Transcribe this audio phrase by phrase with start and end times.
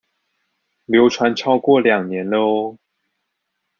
[0.85, 2.79] 流傳超過兩年了喔